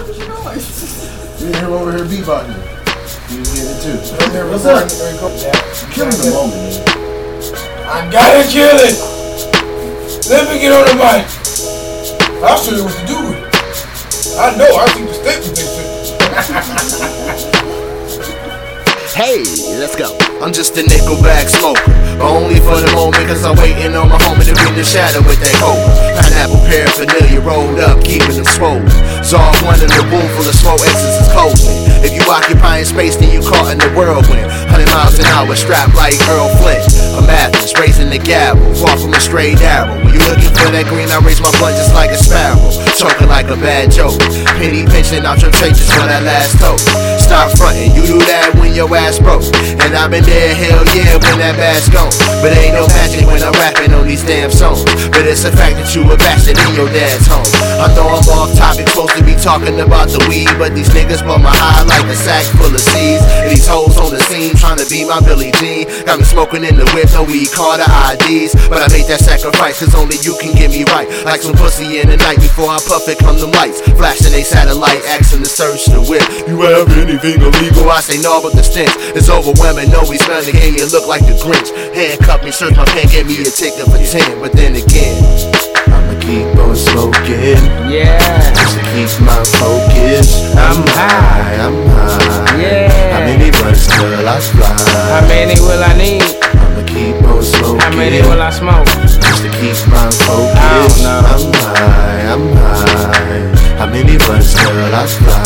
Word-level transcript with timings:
fuck 0.00 0.08
is 0.10 0.18
you 0.18 0.26
doing? 0.26 0.58
You 1.40 1.46
hear 1.52 1.66
him 1.66 1.72
over 1.72 1.92
here 1.92 2.04
bebopping. 2.04 2.56
You 3.30 3.44
hear 3.44 3.68
it 3.70 3.82
too. 3.82 3.98
What's 4.50 4.64
up? 4.64 4.88
Killing 5.92 6.20
the 6.20 6.30
moment. 6.32 6.80
I 7.86 8.08
gotta 8.10 8.48
kill 8.48 8.76
it. 8.80 8.96
Let 10.28 10.48
me 10.48 10.60
get 10.60 10.72
on 10.72 10.86
the 10.86 10.94
mic. 10.94 11.26
I'll 12.42 12.58
show 12.58 12.76
you 12.76 12.84
what 12.84 12.96
to 12.96 13.06
do 13.06 13.16
with 13.28 13.38
it. 13.38 13.50
I 14.38 14.56
know. 14.56 14.76
I 14.76 14.86
see 14.88 15.04
the 15.04 15.12
this 15.54 17.40
shit. 17.52 17.59
Hey, 19.10 19.42
let's 19.74 19.98
go. 19.98 20.14
I'm 20.38 20.54
just 20.54 20.78
a 20.78 20.86
nickel 20.86 21.18
bag 21.18 21.50
smoker. 21.50 21.82
But 22.14 22.30
only 22.30 22.62
for 22.62 22.78
the 22.78 22.94
moment, 22.94 23.26
cause 23.26 23.42
I'm 23.42 23.58
waiting 23.58 23.90
on 23.98 24.06
my 24.06 24.16
homie 24.22 24.46
to 24.46 24.54
bring 24.54 24.78
the 24.78 24.86
shadow 24.86 25.18
with 25.26 25.42
that 25.42 25.50
coke. 25.58 25.82
Pineapple 26.14 26.62
paraphernalia 26.70 27.42
rolled 27.42 27.82
up, 27.82 27.98
keeping 28.06 28.38
them 28.38 28.46
swollen. 28.46 28.86
Saw 29.26 29.50
one 29.66 29.82
in 29.82 29.90
the 29.90 30.06
room 30.14 30.30
full 30.38 30.46
of 30.46 30.54
smoke, 30.54 30.78
essence 30.86 31.26
is 31.26 31.28
closing. 31.34 31.74
If 32.06 32.14
you 32.14 32.22
occupying 32.30 32.86
space, 32.86 33.18
then 33.18 33.34
you 33.34 33.42
caught 33.42 33.74
in 33.74 33.82
the 33.82 33.90
whirlwind. 33.98 34.46
100 34.70 34.86
miles 34.94 35.18
an 35.18 35.26
hour, 35.34 35.58
strapped 35.58 35.98
like 35.98 36.14
Earl 36.30 36.46
Flint. 36.62 36.86
I'm 37.18 37.26
Athens, 37.26 37.74
raising 37.82 38.14
the 38.14 38.22
gavel, 38.22 38.62
far 38.78 38.94
from 38.94 39.10
a 39.10 39.20
straight 39.20 39.58
arrow. 39.58 39.90
When 40.06 40.14
you 40.14 40.22
looking 40.22 40.54
for 40.54 40.70
that 40.70 40.86
green, 40.86 41.10
I 41.10 41.18
raise 41.26 41.42
my 41.42 41.50
butt 41.58 41.74
just 41.74 41.98
like 41.98 42.14
a 42.14 42.20
sparrow. 42.20 42.62
Choking 42.94 43.26
like 43.26 43.50
a 43.50 43.58
bad 43.58 43.90
joke. 43.90 44.22
Penny 44.54 44.86
pinching 44.86 45.26
out 45.26 45.42
your 45.42 45.50
traces 45.50 45.90
for 45.90 46.06
that 46.06 46.22
last 46.22 46.62
toast. 46.62 46.86
Stop 47.30 47.54
fronting, 47.54 47.94
you 47.94 48.02
do 48.10 48.18
that 48.26 48.58
when 48.58 48.74
your 48.74 48.90
ass 48.90 49.22
broke. 49.22 49.46
And 49.86 49.94
I've 49.94 50.10
been 50.10 50.26
there, 50.26 50.50
hell 50.50 50.82
yeah, 50.90 51.14
when 51.14 51.38
that 51.38 51.54
bad's 51.54 51.86
gone. 51.86 52.10
But 52.42 52.58
ain't 52.58 52.74
no 52.74 52.90
magic 52.90 53.22
when 53.22 53.38
I'm 53.38 53.54
rapping 53.54 53.94
on 53.94 54.10
these 54.10 54.26
damn 54.26 54.50
songs. 54.50 54.82
But 55.14 55.30
it's 55.30 55.46
the 55.46 55.54
fact 55.54 55.78
that 55.78 55.94
you 55.94 56.02
a 56.10 56.18
bastard 56.18 56.58
in 56.58 56.74
your 56.74 56.90
dad's 56.90 57.30
home. 57.30 57.46
I 57.78 57.86
know 57.94 58.10
I'm 58.10 58.26
off 58.34 58.50
topic, 58.58 58.90
supposed 58.90 59.14
to 59.14 59.22
be 59.22 59.38
talking 59.38 59.78
about 59.78 60.10
the 60.10 60.18
weed. 60.26 60.50
But 60.58 60.74
these 60.74 60.90
niggas 60.90 61.22
blow 61.22 61.38
my 61.38 61.54
high 61.54 61.86
like 61.86 62.02
a 62.10 62.18
sack 62.18 62.42
full 62.58 62.74
of 62.74 62.82
seeds. 62.82 63.22
And 63.38 63.54
these 63.54 63.62
hoes 63.62 63.94
on 63.94 64.10
the 64.10 64.18
scene 64.26 64.58
trying 64.58 64.82
to 64.82 64.86
be 64.90 65.06
my 65.06 65.22
Billie 65.22 65.54
Jean. 65.62 65.86
Got 66.10 66.18
me 66.18 66.26
smoking 66.26 66.66
in 66.66 66.74
the 66.74 66.86
whip, 66.98 67.14
no 67.14 67.22
weed, 67.22 67.46
call 67.54 67.78
the 67.78 67.86
IDs. 67.86 68.58
But 68.66 68.82
I 68.82 68.90
made 68.90 69.06
that 69.06 69.22
sacrifice, 69.22 69.78
cause 69.78 69.94
only 69.94 70.18
you 70.26 70.34
can 70.42 70.50
get 70.58 70.74
me 70.74 70.82
right. 70.90 71.06
Like 71.22 71.46
some 71.46 71.54
pussy 71.54 72.02
in 72.02 72.10
the 72.10 72.18
night 72.18 72.42
before 72.42 72.74
I 72.74 72.82
puff 72.82 73.06
it, 73.06 73.22
come 73.22 73.38
the 73.38 73.46
lights. 73.54 73.78
Flashing 73.94 74.34
they 74.34 74.42
satellite, 74.42 75.06
asking 75.06 75.46
to 75.46 75.50
search 75.50 75.86
the 75.86 76.02
whip. 76.02 76.26
You 76.50 76.58
have 76.66 76.90
illegal? 77.24 77.90
I 77.90 78.00
say 78.00 78.20
no, 78.22 78.40
but 78.42 78.52
the 78.54 78.62
stench 78.62 78.94
is 79.16 79.28
overwhelming. 79.30 79.90
No, 79.90 80.00
he's 80.06 80.24
smelling 80.24 80.56
and 80.56 80.76
you 80.76 80.86
look 80.88 81.06
like 81.06 81.24
the 81.26 81.34
Grinch. 81.42 81.70
Handcuff 81.94 82.44
me, 82.44 82.50
search 82.50 82.76
my 82.76 82.84
pen, 82.84 83.08
get 83.08 83.26
me 83.26 83.40
a 83.40 83.50
ticket 83.50 83.86
for 83.88 83.98
10. 83.98 84.40
But 84.40 84.52
then 84.52 84.76
again, 84.76 85.18
I'ma 85.90 86.14
keep 86.20 86.46
on 86.58 86.76
smoking. 86.76 87.60
Yeah, 87.90 88.18
Just 88.54 88.78
to 88.78 88.82
keep 88.94 89.10
my 89.26 89.42
focus. 89.58 90.54
I'm 90.54 90.82
high. 90.94 91.56
I'm 91.60 91.76
high. 91.88 92.60
Yeah. 92.60 92.99
Till 104.60 104.94
I 104.94 105.06
fly? 105.06 105.40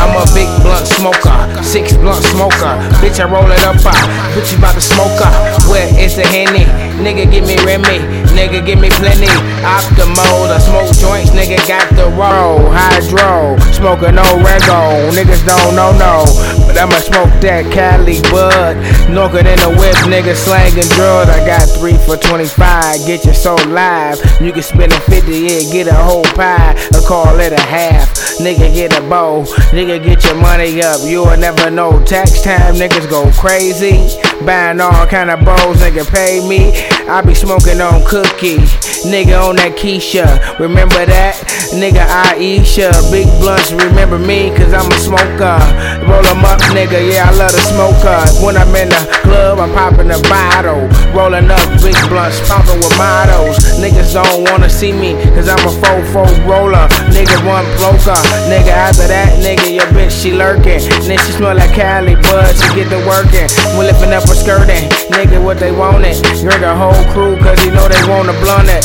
I'm 0.00 0.14
a 0.16 0.24
big 0.32 0.48
blunt 0.62 0.86
smoker, 0.86 1.36
six 1.62 1.92
blunt 1.96 2.24
smoker. 2.24 2.72
Bitch, 3.00 3.20
I 3.20 3.28
roll 3.30 3.50
it 3.50 3.62
up, 3.64 3.76
I 3.84 3.94
put 4.34 4.50
you 4.50 4.58
about 4.58 4.74
to 4.74 4.80
smoker. 4.80 5.30
Where 5.70 5.88
is 6.00 6.16
the 6.16 6.26
henny? 6.26 6.64
Nigga, 7.00 7.30
give 7.30 7.46
me 7.46 7.56
Remy. 7.64 7.98
Nigga, 8.34 8.64
give 8.64 8.80
me 8.80 8.90
plenty. 8.90 9.30
Optimo, 9.62 10.50
I 10.50 10.58
smoke 10.58 10.92
joints. 10.98 11.13
Nigga, 11.44 11.68
got 11.68 11.94
the 11.94 12.08
roll. 12.16 12.72
Hydro, 12.72 13.60
smoking 13.70 14.14
no 14.14 14.24
rego. 14.40 15.12
Niggas 15.12 15.44
don't 15.44 15.76
know 15.76 15.92
no, 15.92 16.24
but 16.66 16.78
I'ma 16.78 16.96
smoke 17.04 17.28
that 17.44 17.70
Cali 17.70 18.22
bud. 18.32 18.80
Knock 19.12 19.34
it 19.34 19.44
in 19.44 19.60
the 19.60 19.68
whip, 19.76 19.92
nigga, 20.08 20.32
slangin' 20.32 20.88
drugs. 20.96 21.28
I 21.28 21.44
got 21.44 21.68
three 21.68 21.98
for 22.08 22.16
25. 22.16 23.04
Get 23.04 23.26
your 23.26 23.34
soul 23.34 23.60
live. 23.68 24.16
You 24.40 24.52
can 24.52 24.62
spend 24.62 24.94
a 24.94 25.00
50, 25.00 25.36
yeah, 25.36 25.70
get 25.70 25.86
a 25.86 25.92
whole 25.92 26.24
pie. 26.32 26.72
Or 26.94 27.02
call 27.06 27.38
it 27.38 27.52
a 27.52 27.60
half. 27.60 28.08
Nigga, 28.40 28.72
get 28.72 28.96
a 28.96 29.02
bow. 29.02 29.44
Nigga, 29.68 30.02
get 30.02 30.24
your 30.24 30.36
money 30.36 30.82
up. 30.82 31.00
You'll 31.04 31.36
never 31.36 31.70
know. 31.70 32.02
Tax 32.04 32.40
time, 32.40 32.76
niggas 32.76 33.10
go 33.10 33.30
crazy. 33.32 34.00
Buying 34.46 34.80
all 34.80 35.06
kind 35.06 35.28
of 35.28 35.44
bowls, 35.44 35.76
nigga, 35.76 36.08
pay 36.10 36.40
me. 36.48 36.72
I 37.06 37.20
be 37.20 37.34
smoking 37.34 37.82
on 37.82 38.02
cookie. 38.08 38.64
Nigga 39.04 39.50
on 39.50 39.56
that 39.56 39.76
Keisha. 39.76 40.58
Remember 40.58 41.04
that? 41.04 41.33
Nigga, 41.74 42.06
Aisha. 42.06 42.90
Big 43.10 43.26
blunts, 43.40 43.72
remember 43.72 44.18
me, 44.18 44.50
cause 44.54 44.72
I'm 44.72 44.90
a 44.90 44.98
smoker. 44.98 45.58
Roll 46.06 46.26
'em 46.26 46.44
up, 46.44 46.60
nigga, 46.76 47.00
yeah, 47.00 47.28
I 47.28 47.32
love 47.34 47.52
the 47.52 47.62
smoker. 47.72 48.18
When 48.44 48.56
I'm 48.56 48.74
in 48.76 48.88
the 48.88 49.02
club, 49.22 49.58
I'm 49.58 49.72
popping 49.72 50.10
a 50.10 50.18
bottle. 50.30 50.88
Rolling 51.14 51.50
up 51.50 51.66
big 51.82 51.96
blunts, 52.08 52.38
popping 52.48 52.78
with 52.78 52.96
mottos. 52.96 53.58
Niggas 53.80 54.14
don't 54.14 54.48
wanna 54.50 54.70
see 54.70 54.92
me, 54.92 55.14
cause 55.34 55.48
I'm 55.48 55.62
a 55.66 55.72
4-4 55.82 56.30
roller. 56.46 56.86
Nigga, 57.10 57.38
one 57.44 57.66
bloker. 57.78 58.20
Nigga, 58.48 58.70
after 58.70 59.06
that, 59.08 59.38
nigga, 59.40 59.74
your 59.74 59.86
bitch, 59.94 60.12
she 60.12 60.32
lurking. 60.32 60.80
Then 61.06 61.18
she 61.18 61.32
smell 61.32 61.56
like 61.56 61.74
Cali, 61.74 62.14
bud, 62.14 62.54
she 62.54 62.68
get 62.74 62.88
to 62.90 63.00
working. 63.06 63.48
We 63.76 63.86
lifting 63.86 64.12
up 64.12 64.28
her 64.28 64.34
skirting. 64.34 64.88
Nigga, 65.10 65.42
what 65.42 65.58
they 65.58 65.72
want 65.72 66.04
it. 66.04 66.16
You're 66.42 66.58
the 66.58 66.74
whole 66.74 67.04
crew, 67.12 67.36
cause 67.38 67.58
you 67.64 67.72
know 67.72 67.88
they 67.88 68.02
wanna 68.08 68.32
blunt 68.40 68.68
it. 68.68 68.84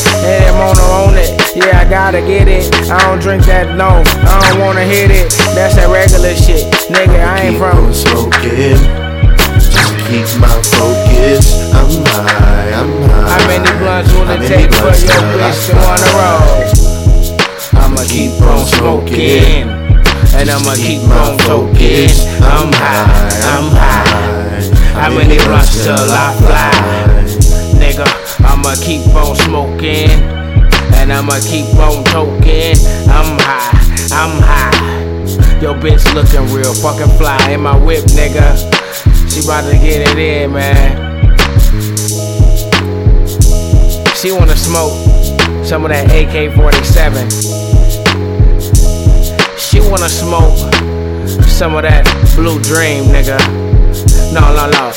I 2.10 2.12
gotta 2.12 2.26
get 2.26 2.48
it. 2.48 2.74
I 2.90 2.98
don't 3.06 3.22
drink 3.22 3.46
that, 3.46 3.78
no. 3.78 4.02
I 4.02 4.50
don't 4.50 4.66
wanna 4.66 4.82
hit 4.82 5.14
it. 5.14 5.30
That's 5.54 5.78
that 5.78 5.94
regular 5.94 6.34
shit. 6.34 6.66
Nigga, 6.90 7.22
I 7.22 7.54
ain't 7.54 7.62
from. 7.62 7.94
smoking. 7.94 8.82
To 8.82 9.94
keep 10.10 10.26
my 10.42 10.50
focus. 10.74 11.70
I'm 11.70 12.02
high, 12.10 12.74
I'm 12.74 12.90
high. 13.06 13.30
How 13.30 13.42
many 13.46 13.70
blunts 13.78 14.10
will 14.10 14.26
How 14.26 14.42
it 14.42 14.50
take 14.50 14.74
for 14.74 14.90
your 14.90 15.22
bitch 15.38 15.70
to 15.70 15.78
wanna 15.78 16.10
roll? 16.18 16.66
I'ma 17.78 18.02
keep 18.10 18.42
on 18.42 18.66
smoking. 18.66 19.70
And 20.34 20.50
I'ma 20.50 20.74
keep 20.82 21.06
on 21.14 21.38
toking. 21.46 22.10
I'm 22.42 22.74
high, 22.74 23.38
I'm 23.54 23.70
high. 23.70 24.66
How 24.98 25.14
many 25.14 25.38
blunts 25.46 25.86
till 25.86 25.94
I 25.94 26.34
fly? 26.42 26.74
Nigga, 27.78 28.10
I'ma 28.50 28.74
keep 28.82 29.06
on 29.14 29.38
smoking. 29.46 30.49
And 31.10 31.18
I'ma 31.18 31.40
keep 31.42 31.66
on 31.80 32.04
toking. 32.04 32.78
I'm 33.10 33.40
high, 33.42 33.74
I'm 34.14 34.40
high. 34.44 35.60
Yo, 35.60 35.74
bitch 35.74 36.06
looking 36.14 36.54
real 36.54 36.72
fucking 36.72 37.18
fly 37.18 37.50
in 37.50 37.62
my 37.62 37.76
whip, 37.76 38.04
nigga. 38.14 38.56
She 39.28 39.44
about 39.44 39.68
to 39.72 39.78
get 39.80 40.08
it 40.08 40.20
in, 40.20 40.54
man. 40.54 41.10
She 44.16 44.32
wanna 44.32 44.56
smoke 44.56 44.94
some 45.66 45.84
of 45.84 45.90
that 45.90 46.12
AK 46.14 46.54
47. 46.56 47.28
She 49.58 49.80
wanna 49.90 50.10
smoke 50.10 50.60
some 51.42 51.74
of 51.74 51.82
that 51.82 52.06
blue 52.36 52.62
dream, 52.62 53.06
nigga. 53.06 53.40
No, 54.32 54.54
no, 54.54 54.70
no. 54.70 54.92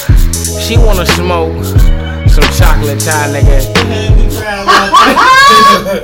She 0.61 0.77
wanna 0.77 1.06
smoke 1.06 1.65
some 2.28 2.45
chocolate 2.53 3.01
Thai, 3.01 3.33
nigga. 3.33 5.28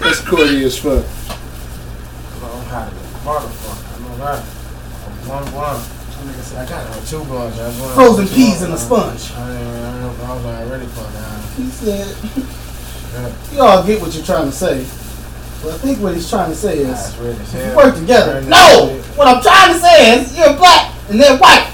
That's 0.00 0.20
corny 0.26 0.64
as 0.64 0.78
fuck. 0.78 1.04
I'm 2.40 2.64
high 2.64 2.86
as 2.86 2.92
a 2.92 2.96
motherfucker. 3.20 3.92
I 3.92 4.00
know 4.00 4.16
that. 4.16 4.40
One 5.28 5.44
blunt. 5.50 5.84
Some 5.84 6.28
nigga 6.28 6.40
said, 6.40 6.66
I 6.66 6.68
got 6.70 6.86
uh, 6.86 7.00
two 7.04 7.24
blunts. 7.24 7.58
Frozen 7.94 8.28
peas 8.28 8.62
in 8.62 8.72
a 8.72 8.78
sponge. 8.78 9.32
I 9.32 9.52
didn't 9.52 9.66
I 9.68 9.84
didn't 9.84 10.00
know 10.00 10.10
if 10.12 10.24
I 10.24 10.34
was 10.34 10.44
already 10.46 10.86
fucked 10.86 11.12
down. 11.12 11.42
He 11.56 11.68
said, 11.68 12.16
you 13.52 13.60
all 13.60 13.84
get 13.86 14.00
what 14.00 14.14
you're 14.14 14.24
trying 14.24 14.46
to 14.46 14.52
say. 14.52 14.86
But 15.62 15.74
I 15.74 15.78
think 15.78 16.00
what 16.00 16.14
he's 16.14 16.28
trying 16.28 16.50
to 16.50 16.56
say 16.56 16.78
is, 16.78 16.88
That's 16.88 17.18
weird 17.18 17.36
if 17.36 17.52
you 17.54 17.76
work 17.76 17.94
together. 17.94 18.40
No! 18.42 18.96
What 19.14 19.28
I'm 19.28 19.42
trying 19.42 19.74
to 19.74 19.78
say 19.78 20.18
is, 20.18 20.36
you're 20.36 20.56
black 20.56 20.94
and 21.10 21.20
they're 21.20 21.36
white. 21.36 21.68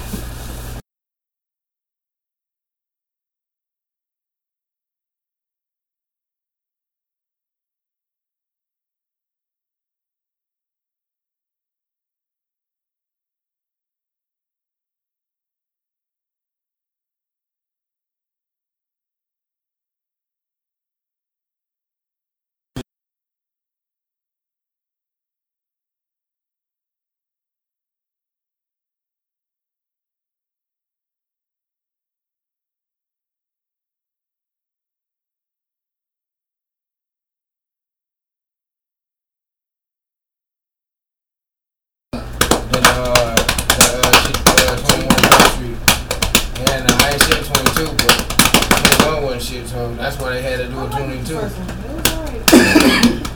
So 49.77 49.93
that's 49.93 50.17
why 50.17 50.33
they 50.33 50.41
had 50.41 50.57
to 50.57 50.67
do 50.73 50.81
a 50.81 50.89
22. 50.89 51.37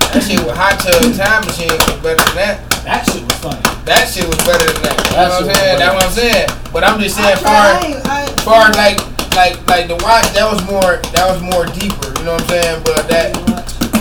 That 0.10 0.26
shit 0.26 0.42
with 0.42 0.58
Hot 0.58 0.74
Tub 0.82 1.06
Time 1.14 1.46
Machine 1.46 1.70
was 1.70 2.02
better 2.02 2.18
than 2.18 2.36
that. 2.42 2.58
That 2.82 3.06
shit 3.06 3.22
was 3.22 3.38
funny. 3.46 3.62
That 3.86 4.10
shit 4.10 4.26
was 4.26 4.42
better 4.42 4.66
than 4.66 4.82
that. 4.90 4.98
You 5.06 5.22
That 5.22 5.30
know 5.30 5.38
what 5.38 5.46
I'm 5.46 5.54
saying? 5.54 5.62
better. 5.62 5.78
That's 5.78 5.94
what 5.94 6.02
I'm 6.02 6.16
saying. 6.18 6.48
But 6.74 6.82
I'm 6.82 6.98
just 6.98 7.14
saying, 7.14 7.38
far, 7.46 7.62
tried. 7.78 8.02
I 8.10 8.26
ain't- 8.26 8.42
far 8.42 8.74
like, 8.74 8.98
like, 9.38 9.56
like 9.70 9.86
the 9.86 10.02
watch, 10.02 10.26
that 10.34 10.50
was 10.50 10.66
more, 10.66 10.98
that 11.14 11.26
was 11.30 11.40
more 11.46 11.70
deeper. 11.78 12.10
You 12.18 12.26
know 12.26 12.34
what 12.42 12.50
I'm 12.50 12.58
saying? 12.58 12.78
But 12.90 13.06
that, 13.06 13.28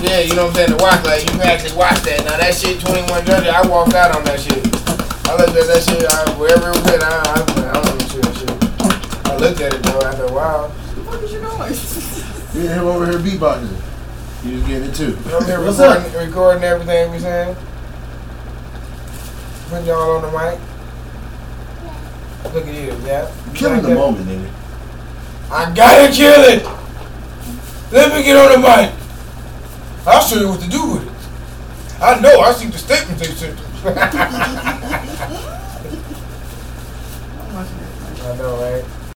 yeah, 0.01 0.25
you 0.25 0.33
know 0.33 0.49
what 0.49 0.57
I'm 0.57 0.65
saying? 0.65 0.73
The 0.73 0.81
watch, 0.81 1.05
like, 1.05 1.21
you 1.29 1.37
can 1.37 1.45
actually 1.45 1.77
watch 1.77 2.01
that. 2.09 2.25
Now 2.25 2.41
that 2.41 2.57
shit, 2.57 2.81
21 2.81 3.21
Judges, 3.29 3.53
I 3.53 3.61
walked 3.69 3.93
out 3.93 4.17
on 4.17 4.25
that 4.25 4.41
shit. 4.41 4.65
I 5.29 5.37
looked 5.37 5.53
at 5.61 5.69
that 5.69 5.81
shit, 5.85 6.09
I, 6.09 6.25
wherever 6.41 6.73
it 6.73 6.81
was 6.81 6.89
at, 6.89 7.05
I, 7.05 7.13
I, 7.21 7.37
I 7.69 7.73
don't 7.77 7.85
even 8.01 8.09
see 8.09 8.21
that 8.25 8.33
shit. 8.33 8.57
I 9.29 9.37
looked 9.37 9.61
at 9.61 9.77
it 9.77 9.83
though 9.85 10.01
after 10.09 10.25
a 10.25 10.33
while. 10.33 10.73
What 11.05 11.21
is 11.23 11.31
you 11.37 11.45
doing? 11.45 12.00
You 12.55 12.63
him 12.67 12.85
over 12.85 13.07
here 13.07 13.19
beatboxing. 13.21 13.77
You 14.45 14.57
just 14.57 14.67
getting 14.67 14.89
it 14.89 14.95
too. 14.95 15.17
I'm 15.33 15.45
here 15.45 15.61
What's 15.63 15.79
recording, 15.79 16.15
up? 16.15 16.27
recording 16.27 16.65
everything 16.65 17.11
we 17.13 17.19
saying. 17.21 17.57
Putting 19.69 19.87
y'all 19.87 20.17
on 20.17 20.23
the 20.23 20.31
mic. 20.31 20.59
Look 22.53 22.67
at 22.67 22.75
you, 22.75 23.07
yeah. 23.07 23.31
Killing 23.55 23.83
the 23.83 23.95
moment, 23.95 24.27
nigga. 24.27 24.51
I 25.53 25.73
gotta 25.75 26.13
kill 26.13 26.43
it. 26.43 26.65
Let 27.93 28.13
me 28.15 28.23
get 28.25 28.37
on 28.37 28.61
the 28.61 28.67
mic. 28.67 28.93
I'll 30.07 30.23
show 30.23 30.41
you 30.41 30.49
what 30.49 30.61
to 30.61 30.69
do 30.69 30.95
with 30.95 31.07
it. 31.07 32.03
I 32.03 32.19
know. 32.21 32.41
I 32.41 32.53
see 32.53 32.67
the 32.67 32.79
statement 32.79 33.19
they 33.21 33.27
sent. 33.27 33.59
I 38.23 38.37
know, 38.37 38.57
right? 38.61 38.85